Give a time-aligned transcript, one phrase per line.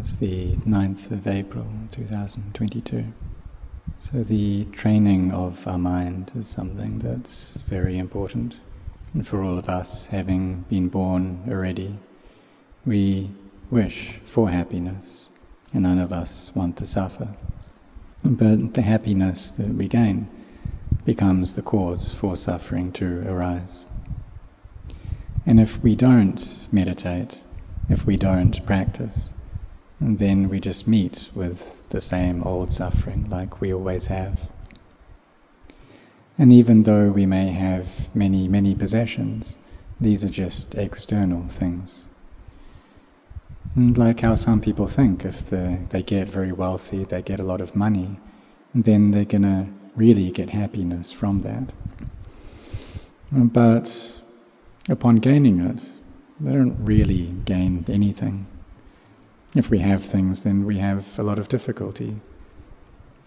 [0.00, 3.12] It's the 9th of April 2022.
[3.98, 8.56] So the training of our mind is something that's very important.
[9.12, 11.98] And for all of us, having been born already,
[12.86, 13.30] we
[13.70, 15.29] wish for happiness,
[15.72, 17.28] and none of us want to suffer.
[18.24, 20.28] But the happiness that we gain
[21.04, 23.84] becomes the cause for suffering to arise.
[25.46, 27.44] And if we don't meditate,
[27.88, 29.32] if we don't practice,
[30.00, 34.50] then we just meet with the same old suffering like we always have.
[36.38, 39.56] And even though we may have many, many possessions,
[40.00, 42.04] these are just external things.
[43.76, 47.60] Like how some people think if the, they get very wealthy, they get a lot
[47.60, 48.18] of money,
[48.74, 51.72] then they're going to really get happiness from that.
[53.30, 54.18] But
[54.88, 55.88] upon gaining it,
[56.40, 58.46] they don't really gain anything.
[59.54, 62.16] If we have things, then we have a lot of difficulty.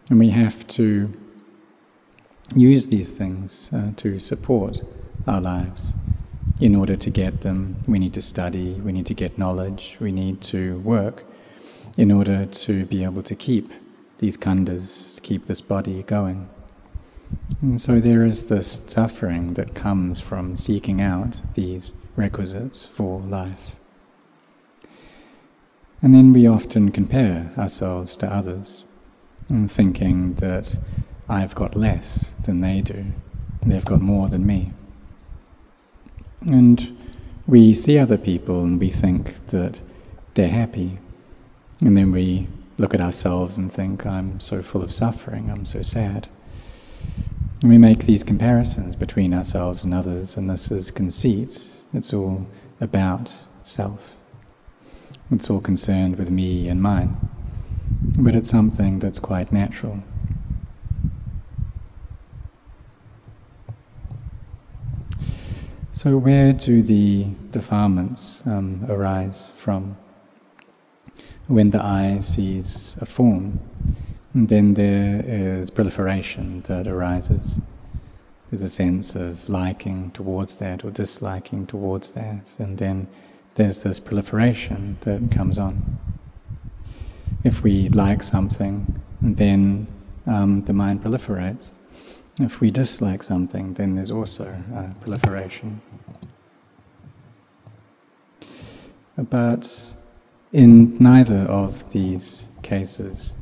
[0.09, 1.13] And we have to
[2.53, 4.81] use these things uh, to support
[5.25, 5.93] our lives.
[6.59, 10.11] In order to get them, we need to study, we need to get knowledge, we
[10.11, 11.23] need to work
[11.97, 13.71] in order to be able to keep
[14.19, 16.47] these khandhas, keep this body going.
[17.61, 23.75] And so there is this suffering that comes from seeking out these requisites for life.
[26.01, 28.83] And then we often compare ourselves to others,
[29.67, 30.77] thinking that
[31.27, 33.05] I've got less than they do,
[33.65, 34.73] they've got more than me.
[36.45, 36.97] And
[37.47, 39.81] we see other people and we think that
[40.33, 40.97] they're happy,
[41.81, 45.81] and then we look at ourselves and think, I'm so full of suffering, I'm so
[45.81, 46.27] sad.
[47.61, 51.69] And we make these comparisons between ourselves and others, and this is conceit.
[51.93, 52.47] It's all
[52.81, 54.15] about self.
[55.31, 57.17] It's all concerned with me and mine.
[58.19, 60.03] But it's something that's quite natural.
[65.95, 69.95] So, where do the defilements um, arise from?
[71.45, 73.59] When the eye sees a form,
[74.33, 77.59] then there is proliferation that arises.
[78.49, 83.07] There's a sense of liking towards that or disliking towards that, and then
[83.53, 85.99] there's this proliferation that comes on.
[87.43, 89.85] If we like something, then
[90.25, 91.73] um, the mind proliferates.
[92.39, 95.81] If we dislike something, then there's also uh, proliferation.
[99.17, 99.93] But
[100.51, 103.35] in neither of these cases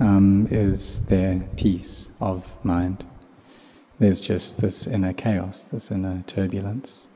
[0.00, 3.04] um, is there peace of mind.
[4.00, 7.06] There's just this inner chaos, this inner turbulence.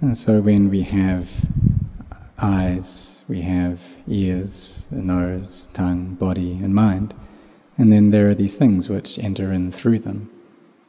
[0.00, 1.46] And so when we have
[2.38, 7.14] eyes, we have ears, nose, tongue, body, and mind,
[7.78, 10.30] and then there are these things which enter in through them.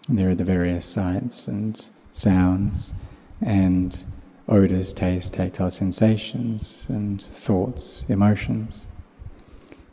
[0.07, 2.93] And there are the various sights and sounds
[3.41, 4.05] and
[4.47, 8.85] odors, tastes, tactile sensations, and thoughts, emotions.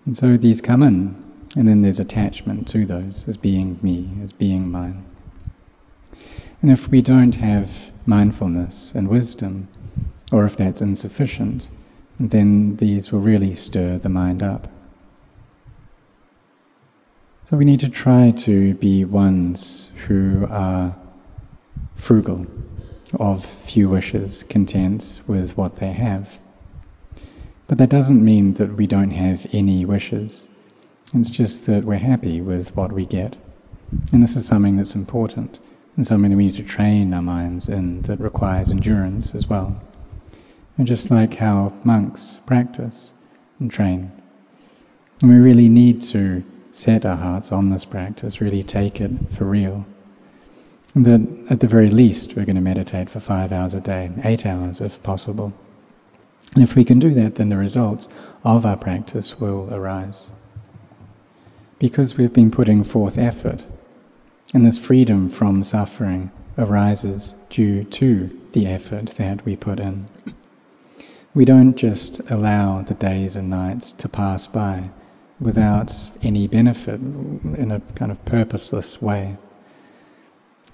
[0.04, 1.22] And so these come in,
[1.56, 5.04] and then there's attachment to those as being me, as being mine.
[6.62, 9.68] And if we don't have mindfulness and wisdom,
[10.32, 11.70] or if that's insufficient,
[12.18, 14.68] then these will really stir the mind up.
[17.50, 20.94] So we need to try to be ones who are
[21.96, 22.46] frugal,
[23.14, 26.38] of few wishes, content with what they have.
[27.66, 30.46] But that doesn't mean that we don't have any wishes.
[31.12, 33.36] It's just that we're happy with what we get.
[34.12, 35.58] And this is something that's important
[35.96, 39.82] and something that we need to train our minds in that requires endurance as well.
[40.78, 43.12] And just like how monks practice
[43.58, 44.12] and train.
[45.20, 49.44] And we really need to set our hearts on this practice, really take it for
[49.44, 49.86] real.
[50.94, 54.44] That at the very least we're going to meditate for five hours a day, eight
[54.44, 55.52] hours if possible.
[56.54, 58.08] And if we can do that, then the results
[58.44, 60.30] of our practice will arise.
[61.78, 63.64] Because we've been putting forth effort,
[64.52, 70.06] and this freedom from suffering arises due to the effort that we put in.
[71.32, 74.90] We don't just allow the days and nights to pass by
[75.40, 79.36] without any benefit in a kind of purposeless way.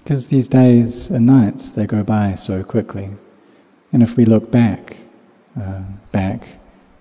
[0.03, 3.09] Because these days and nights, they go by so quickly.
[3.91, 4.97] And if we look back
[5.59, 5.81] uh,
[6.11, 6.47] back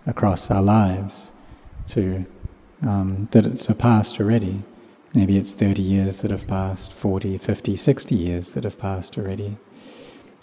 [0.07, 1.31] across our lives
[1.89, 2.25] to
[2.83, 4.63] um, that it's surpassed already.
[5.15, 9.57] Maybe it's 30 years that have passed, 40, 50, 60 years that have passed already.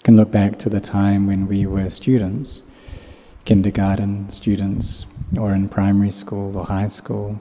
[0.02, 2.62] can look back to the time when we were students,
[3.44, 5.06] kindergarten students,
[5.38, 7.40] or in primary school or high school,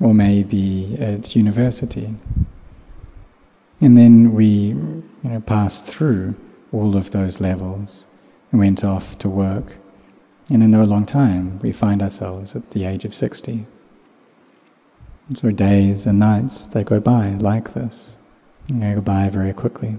[0.00, 2.14] or maybe at university.
[3.80, 6.34] And then we you know, passed through
[6.72, 8.06] all of those levels
[8.50, 9.74] and went off to work.
[10.50, 13.66] And in no long time, we find ourselves at the age of 60.
[15.28, 18.16] And so days and nights, they go by like this.
[18.68, 19.96] They go by very quickly.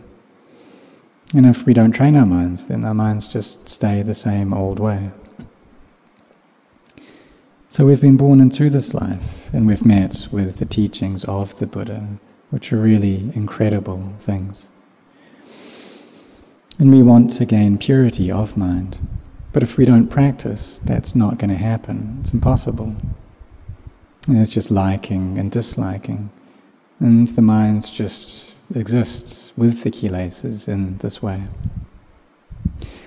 [1.34, 4.80] And if we don't train our minds, then our minds just stay the same old
[4.80, 5.12] way.
[7.72, 11.66] So we've been born into this life and we've met with the teachings of the
[11.66, 12.06] Buddha,
[12.50, 14.68] which are really incredible things.
[16.78, 19.00] And we want to gain purity of mind.
[19.54, 22.18] But if we don't practice, that's not going to happen.
[22.20, 22.98] It's impossible.
[24.28, 26.30] And there's just liking and disliking.
[27.00, 31.44] And the mind just exists with the kilesas in this way.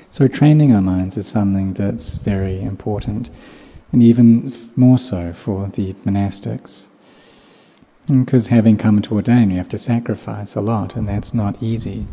[0.08, 3.28] So training our minds is something that's very important
[3.94, 6.87] and even more so for the monastics.
[8.08, 12.08] Because having come to ordain, you have to sacrifice a lot, and that's not easy.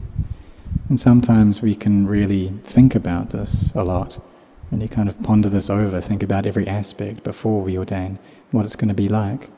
[0.89, 4.23] And sometimes we can really think about this a lot,
[4.69, 8.19] really kind of ponder this over, think about every aspect before we ordain,
[8.51, 9.49] what it's going to be like.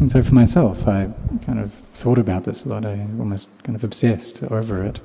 [0.00, 1.10] And so for myself, I
[1.46, 4.98] kind of thought about this a lot, I almost kind of obsessed over it.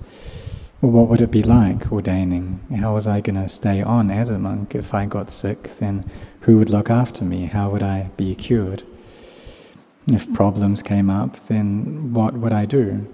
[0.84, 2.60] Well, what would it be like ordaining?
[2.78, 4.76] How was I going to stay on as a monk?
[4.76, 6.04] If I got sick, then
[6.42, 7.46] who would look after me?
[7.46, 8.84] How would I be cured?
[10.08, 13.08] If problems came up, then what would I do?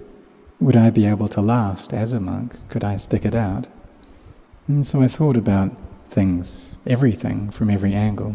[0.58, 2.56] Would I be able to last as a monk?
[2.70, 3.68] Could I stick it out?
[4.66, 5.70] And so I thought about
[6.08, 8.34] things, everything from every angle.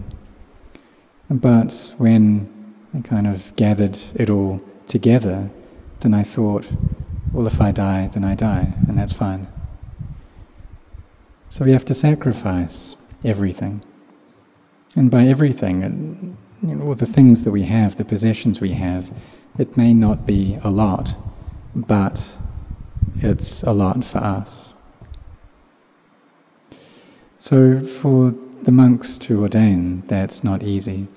[1.30, 2.50] But when
[2.98, 5.50] I kind of gathered it all together,
[6.00, 6.66] then I thought,
[7.36, 9.48] well, if I die, then I die, and that's fine.
[11.50, 12.96] So we have to sacrifice
[13.26, 13.84] everything.
[14.96, 19.12] And by everything, you know, all the things that we have, the possessions we have,
[19.60, 21.16] it may not be a lot,
[21.76, 22.38] but
[23.18, 24.72] it's a lot for us.
[27.38, 28.34] So for
[28.64, 31.08] the monks to ordain, that's not easy.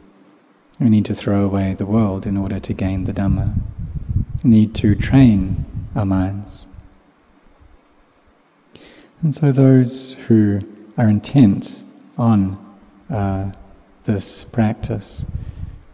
[0.81, 3.55] We need to throw away the world in order to gain the Dhamma.
[4.43, 6.64] We need to train our minds.
[9.23, 10.61] And so, those who
[10.96, 11.82] are intent
[12.17, 12.58] on
[13.11, 13.52] uh,
[14.05, 15.25] this practice,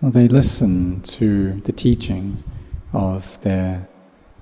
[0.01, 2.45] well, they listen to the teachings
[2.93, 3.89] of their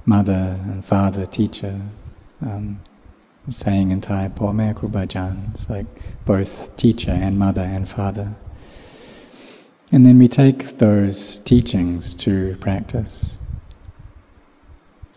[0.04, 1.80] mother and father teacher,
[2.44, 2.80] um,
[3.48, 5.86] saying in Thai, Po Me Krubajan, it's like
[6.24, 8.34] both teacher and mother and father.
[9.92, 13.34] And then we take those teachings to practice.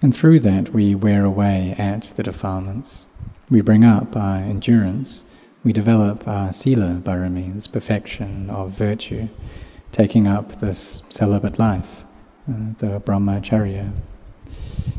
[0.01, 3.05] And through that, we wear away at the defilements.
[3.49, 5.23] We bring up our endurance.
[5.63, 9.29] We develop our sila barami, this perfection of virtue,
[9.91, 12.03] taking up this celibate life,
[12.49, 13.91] uh, the brahmacharya.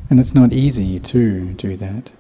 [0.09, 2.13] And it's not easy to do that.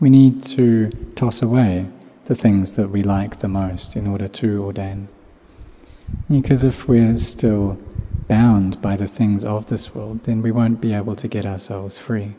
[0.00, 1.86] We need to toss away
[2.26, 5.08] the things that we like the most in order to ordain.
[6.30, 7.78] Because if we're still
[8.28, 11.98] bound by the things of this world, then we won't be able to get ourselves
[11.98, 12.34] free.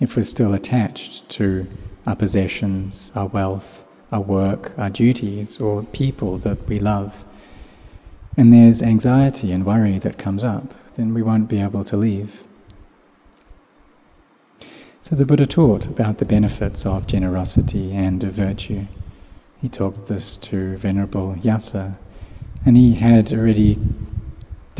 [0.00, 1.66] If we're still attached to
[2.06, 7.24] our possessions, our wealth, our work, our duties, or people that we love,
[8.36, 12.42] and there's anxiety and worry that comes up, then we won't be able to leave.
[15.02, 18.86] So the Buddha taught about the benefits of generosity and of virtue.
[19.60, 21.96] He taught this to Venerable Yasa,
[22.64, 23.78] and he had already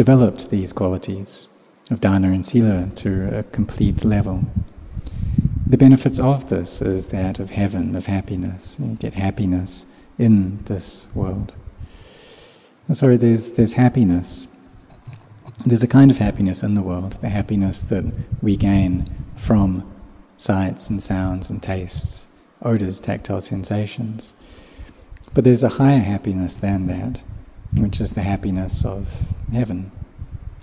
[0.01, 1.47] developed these qualities
[1.91, 4.47] of dana and sila to a complete level.
[5.67, 8.79] The benefits of this is that of heaven, of happiness.
[8.81, 9.85] You get happiness
[10.19, 11.55] in this world.
[12.89, 14.47] Oh, sorry, there's, there's happiness.
[15.67, 19.85] There's a kind of happiness in the world, the happiness that we gain from
[20.39, 22.27] sights and sounds and tastes,
[22.63, 24.33] odors, tactile sensations.
[25.35, 27.23] But there's a higher happiness than that,
[27.77, 29.23] which is the happiness of
[29.53, 29.91] heaven.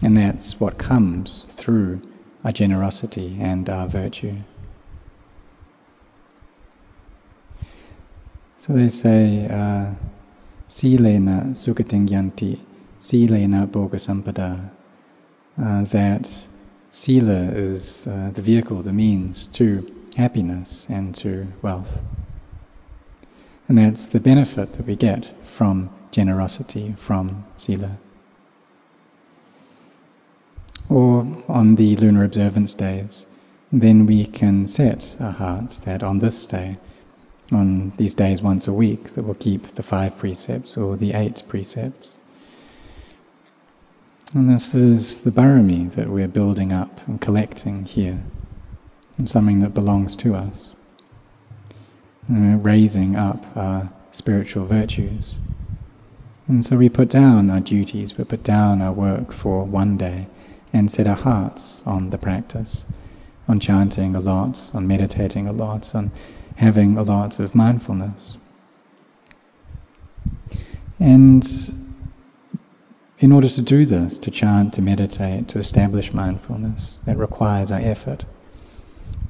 [0.02, 2.02] And that's what comes through
[2.44, 4.38] our generosity and our virtue.
[8.58, 9.94] So they say, uh,
[10.68, 12.60] Silena sukating yanti,
[13.00, 14.70] Silena boga sampada,
[15.58, 16.48] uh, that
[16.92, 22.00] Sila is uh, the vehicle, the means to happiness and to wealth.
[23.68, 27.94] And that's the benefit that we get from generosity, from sila.
[30.90, 33.26] Or on the lunar observance days,
[33.72, 36.78] then we can set our hearts that on this day,
[37.52, 41.44] on these days once a week, that we'll keep the five precepts or the eight
[41.48, 42.16] precepts.
[44.34, 48.20] And this is the barami that we're building up and collecting here,
[49.18, 50.74] and something that belongs to us.
[52.28, 55.38] And we're raising up our spiritual virtues.
[56.48, 60.28] And so we put down our duties, we put down our work for one day
[60.72, 62.86] and set our hearts on the practice,
[63.48, 66.12] on chanting a lot, on meditating a lot, on
[66.56, 68.38] having a lot of mindfulness.
[71.00, 71.46] And
[73.20, 77.80] in order to do this, to chant, to meditate, to establish mindfulness, that requires our
[77.80, 78.26] effort.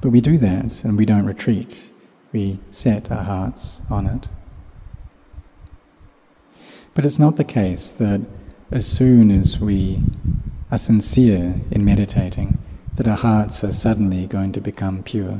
[0.00, 1.90] But we do that and we don't retreat.
[2.32, 4.28] We set our hearts on it.
[6.98, 8.22] But it's not the case that
[8.72, 10.02] as soon as we
[10.68, 12.58] are sincere in meditating,
[12.96, 15.38] that our hearts are suddenly going to become pure.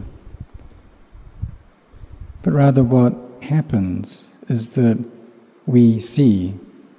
[2.45, 3.12] But rather, what
[3.43, 5.05] happens is that
[5.67, 6.55] we see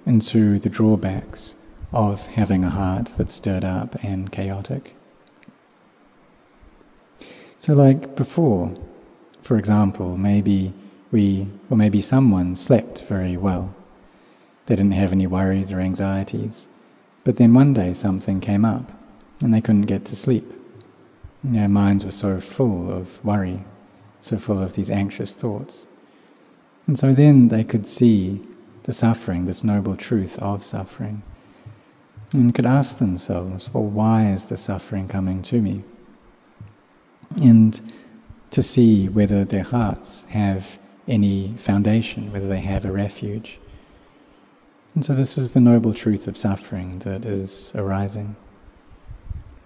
[0.05, 1.55] into the drawbacks
[1.93, 4.93] of having a heart that's stirred up and chaotic.
[7.59, 8.75] So, like before,
[9.41, 10.73] for example, maybe
[11.13, 13.73] we, or maybe someone slept very well.
[14.69, 16.67] They didn't have any worries or anxieties.
[17.23, 18.91] But then one day something came up
[19.41, 20.43] and they couldn't get to sleep.
[21.43, 23.63] Their minds were so full of worry,
[24.21, 25.87] so full of these anxious thoughts.
[26.85, 28.45] And so then they could see
[28.83, 31.23] the suffering, this noble truth of suffering,
[32.31, 35.81] and could ask themselves, well, why is the suffering coming to me?
[37.41, 37.81] And
[38.51, 43.57] to see whether their hearts have any foundation, whether they have a refuge.
[44.95, 48.35] And so, this is the noble truth of suffering that is arising.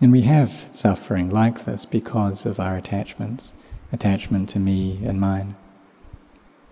[0.01, 3.53] And we have suffering like this because of our attachments
[3.93, 5.55] attachment to me and mine.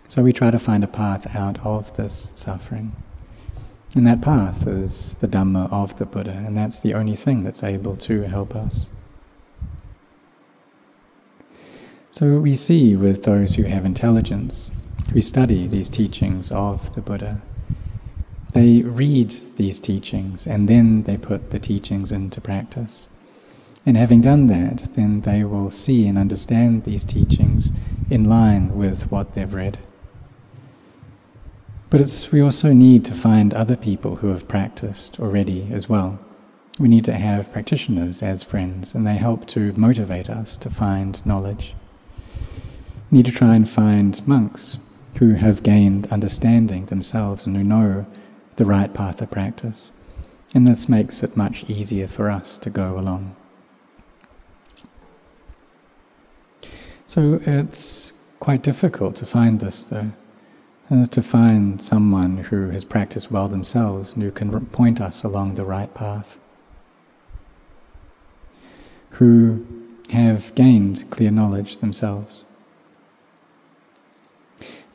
[0.08, 2.94] So we try to find a path out of this suffering.
[3.96, 7.64] And that path is the Dhamma of the Buddha, and that's the only thing that's
[7.64, 8.88] able to help us.
[12.10, 14.72] So we see with those who have intelligence,
[15.14, 17.42] who study these teachings of the Buddha,
[18.54, 23.08] they read these teachings and then they put the teachings into practice.
[23.86, 27.72] And having done that, then they will see and understand these teachings
[28.10, 29.80] in line with what they've read.
[31.90, 36.20] But we also need to find other people who have practiced already as well.
[36.80, 41.24] We need to have practitioners as friends, and they help to motivate us to find
[41.26, 41.74] knowledge.
[43.12, 44.78] We need to try and find monks
[45.18, 48.06] who have gained understanding themselves and who know
[48.56, 49.92] the right path of practice.
[50.54, 53.36] And this makes it much easier for us to go along.
[57.06, 60.12] So it's quite difficult to find this though
[60.90, 65.56] and to find someone who has practiced well themselves and who can point us along
[65.56, 66.38] the right path,
[69.12, 69.66] who
[70.10, 72.44] have gained clear knowledge themselves.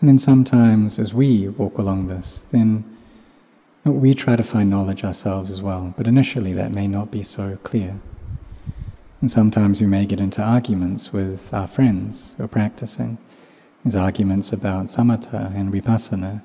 [0.00, 2.95] And then sometimes, as we walk along this, then
[3.94, 7.58] we try to find knowledge ourselves as well, but initially that may not be so
[7.62, 8.00] clear.
[9.20, 13.18] And sometimes we may get into arguments with our friends who are practicing
[13.84, 16.42] these arguments about samatha and vipassana,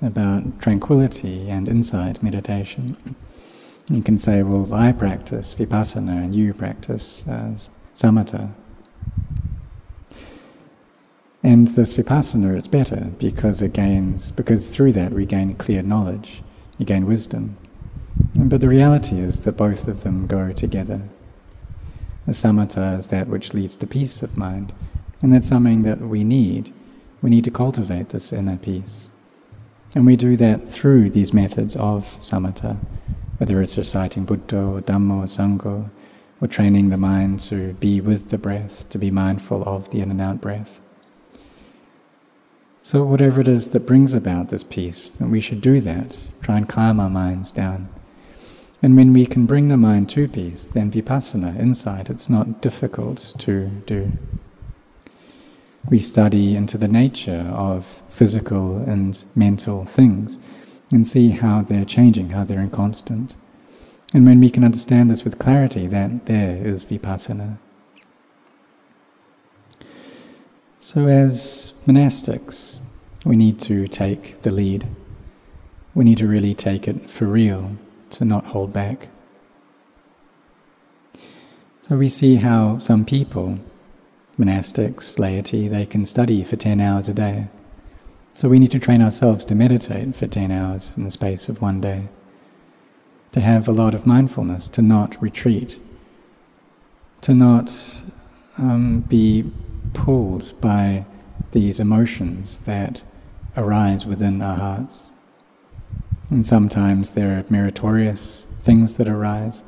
[0.00, 2.96] about tranquility and insight meditation.
[3.90, 7.54] You can say, well, I practice vipassana and you practice uh,
[7.94, 8.50] samatha.
[11.42, 16.42] And this vipassana, it's better because it gains, because through that we gain clear knowledge,
[16.78, 17.56] you gain wisdom.
[18.34, 21.02] But the reality is that both of them go together.
[22.26, 24.72] The samatha is that which leads to peace of mind,
[25.22, 26.72] and that's something that we need
[27.20, 29.08] we need to cultivate this inner peace.
[29.94, 32.76] And we do that through these methods of samatha,
[33.38, 35.90] whether it's reciting Buddha or Dhamma or Sangha,
[36.40, 40.10] or training the mind to be with the breath, to be mindful of the in
[40.10, 40.78] and out breath.
[42.88, 46.56] So, whatever it is that brings about this peace, then we should do that, try
[46.56, 47.90] and calm our minds down.
[48.82, 53.34] And when we can bring the mind to peace, then vipassana, insight, it's not difficult
[53.40, 54.12] to do
[55.90, 60.38] we study into the nature of physical and mental things
[60.90, 63.34] and see how they're changing, how they're inconstant.
[64.14, 67.58] And when we can understand this with clarity, that there is vipassana.
[70.90, 72.78] So, as monastics,
[73.22, 74.86] we need to take the lead.
[75.94, 77.72] We need to really take it for real,
[78.12, 79.08] to not hold back.
[81.82, 83.58] So we see how some people,
[84.38, 87.48] monastics, laity, they can study for 10 hours a day.
[88.32, 91.60] So we need to train ourselves to meditate for 10 hours in the space of
[91.60, 92.04] one day,
[93.32, 95.78] to have a lot of mindfulness, to not retreat,
[97.20, 98.00] to not
[98.56, 99.52] um, be
[99.92, 101.04] pulled by
[101.52, 103.02] these emotions that
[103.56, 105.10] arise within our hearts.
[106.30, 109.62] And sometimes there are meritorious things that arise,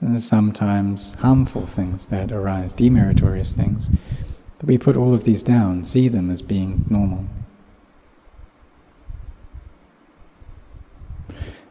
[0.00, 3.90] and sometimes harmful things that arise, demeritorious things.
[4.58, 7.26] But we put all of these down, see them as being normal.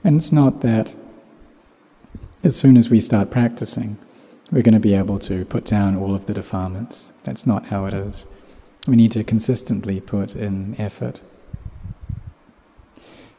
[0.04, 0.94] And it's not that
[2.44, 3.98] as soon as we start practicing,
[4.52, 7.12] we're going to be able to put down all of the defilements.
[7.24, 8.26] That's not how it is.
[8.88, 11.20] We need to consistently put in effort.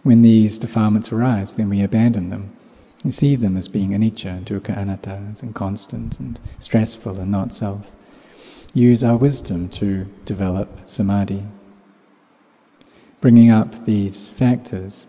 [0.03, 2.57] When these defilements arise, then we abandon them.
[3.05, 7.91] We see them as being anicca, dukkha, anatta, as inconstant and stressful and not self.
[8.73, 11.43] Use our wisdom to develop samadhi.
[13.21, 15.07] Bringing up these factors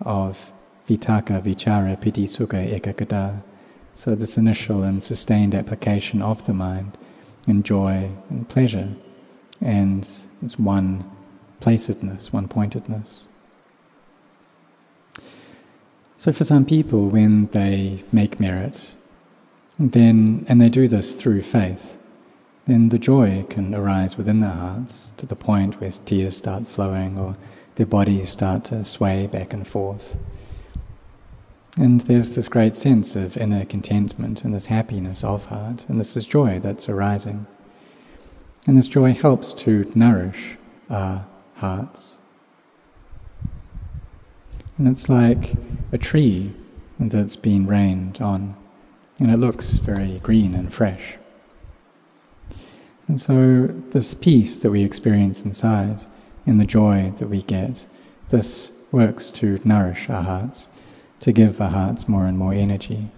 [0.00, 0.50] of
[0.88, 3.42] vitakka, vichara, piti, sukha, ekaggata,
[3.96, 6.98] so, this initial and sustained application of the mind
[7.48, 8.90] in joy and pleasure
[9.62, 10.06] and
[10.42, 11.10] this one
[11.62, 13.24] placedness, one pointedness.
[16.18, 18.92] So, for some people, when they make merit,
[19.78, 21.96] then, and they do this through faith,
[22.66, 27.16] then the joy can arise within their hearts to the point where tears start flowing
[27.16, 27.34] or
[27.76, 30.18] their bodies start to sway back and forth.
[31.78, 36.16] And there's this great sense of inner contentment and this happiness of heart, and this
[36.16, 37.46] is joy that's arising.
[38.66, 40.56] And this joy helps to nourish
[40.88, 42.16] our hearts.
[44.78, 45.52] And it's like
[45.92, 46.52] a tree
[46.98, 48.56] that's been rained on,
[49.18, 51.16] and it looks very green and fresh.
[53.06, 56.00] And so, this peace that we experience inside
[56.46, 57.86] and the joy that we get,
[58.30, 60.68] this works to nourish our hearts
[61.26, 63.08] to give the hearts more and more energy.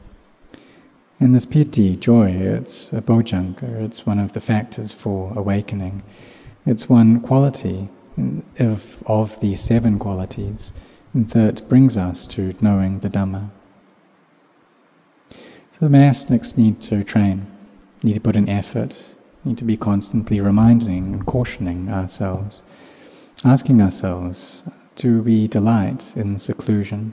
[1.20, 6.02] And this piti, joy, it's a bojjhanga, it's one of the factors for awakening.
[6.64, 7.90] It's one quality
[8.58, 10.72] of, of the seven qualities
[11.14, 13.50] that brings us to knowing the Dhamma.
[15.72, 17.46] So the monastics need to train,
[18.02, 22.62] need to put in effort, need to be constantly reminding and cautioning ourselves,
[23.44, 24.62] asking ourselves,
[24.96, 27.12] do we delight in seclusion?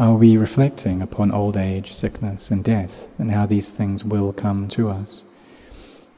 [0.00, 4.66] Are we reflecting upon old age, sickness, and death, and how these things will come
[4.68, 5.24] to us?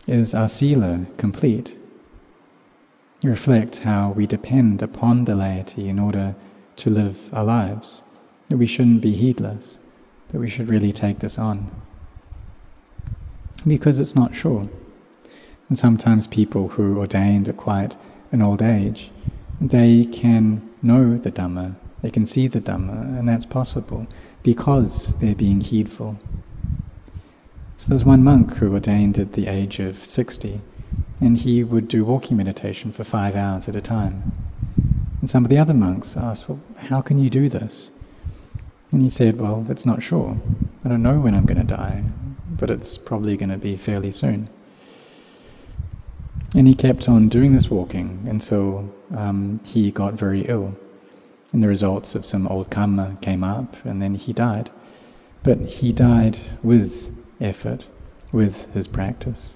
[0.06, 1.76] Is our sila complete?
[3.24, 6.36] Reflect how we depend upon the laity in order
[6.76, 8.02] to live our lives,
[8.48, 9.80] that we shouldn't be heedless,
[10.28, 11.68] that we should really take this on.
[13.66, 14.68] Because it's not sure.
[15.68, 17.96] And sometimes people who ordained at quite
[18.30, 19.10] an old age,
[19.60, 24.08] they can know the Dhamma they can see the Dhamma, and that's possible
[24.42, 26.18] because they're being heedful.
[27.76, 30.60] So there's one monk who ordained at the age of 60,
[31.20, 34.32] and he would do walking meditation for five hours at a time.
[35.20, 37.92] And some of the other monks asked, Well, how can you do this?
[38.90, 40.36] And he said, Well, it's not sure.
[40.84, 42.02] I don't know when I'm going to die,
[42.50, 44.48] but it's probably going to be fairly soon.
[46.56, 50.76] And he kept on doing this walking until um, he got very ill
[51.52, 54.70] and the results of some old karma came up, and then he died.
[55.42, 57.88] But he died with effort,
[58.32, 59.54] with his practice.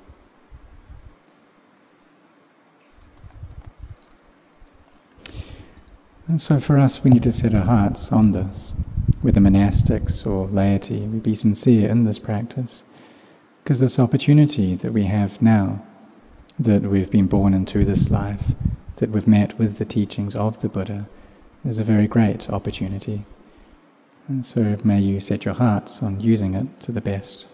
[6.28, 8.74] And so for us, we need to set our hearts on this.
[9.22, 12.82] Whether monastics or laity, we be sincere in this practice.
[13.62, 15.82] Because this opportunity that we have now,
[16.58, 18.52] that we've been born into this life,
[18.96, 21.06] that we've met with the teachings of the Buddha,
[21.66, 23.24] is a very great opportunity.
[24.28, 27.46] And so may you set your hearts on using it to the best.